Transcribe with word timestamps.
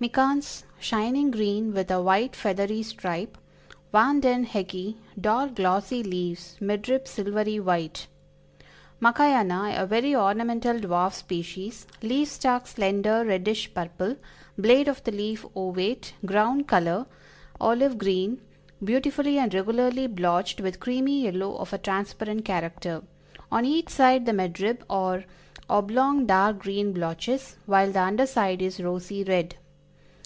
Mikans, 0.00 0.64
shining 0.80 1.30
green 1.30 1.72
with 1.72 1.90
a 1.90 2.02
white 2.02 2.36
feathery 2.36 2.82
stripe. 2.82 3.38
Van 3.90 4.20
den 4.20 4.44
Heckii, 4.44 4.96
dark 5.18 5.54
glossy 5.54 6.02
leaves, 6.02 6.56
mid 6.60 6.90
rib 6.90 7.08
silvery 7.08 7.58
white. 7.58 8.08
Makayana, 9.00 9.80
a 9.80 9.86
very 9.86 10.14
ornamental 10.14 10.78
dwarf 10.78 11.14
species; 11.14 11.86
leaf 12.02 12.28
stalks 12.28 12.74
slender 12.74 13.24
reddish 13.24 13.72
purple, 13.72 14.16
blade 14.58 14.88
of 14.88 15.02
the 15.04 15.12
leaf 15.12 15.46
ovate, 15.56 16.12
ground 16.26 16.66
color, 16.66 17.06
olive 17.58 17.96
green, 17.96 18.42
beautifully 18.82 19.38
and 19.38 19.54
regularly 19.54 20.06
blotched 20.08 20.60
with 20.60 20.80
creamy 20.80 21.22
yellow 21.22 21.56
of 21.56 21.72
a 21.72 21.78
transparent 21.78 22.44
character; 22.44 23.00
on 23.50 23.64
each 23.64 23.88
side 23.88 24.26
the 24.26 24.34
mid 24.34 24.60
rib 24.60 24.84
are 24.90 25.24
oblong 25.70 26.26
dark 26.26 26.58
green 26.58 26.92
blotches, 26.92 27.56
while 27.64 27.90
the 27.90 28.00
under 28.00 28.26
side 28.26 28.60
is 28.60 28.80
rosy 28.80 29.22
red. 29.24 29.54